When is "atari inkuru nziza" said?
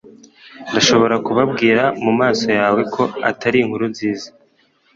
3.29-4.27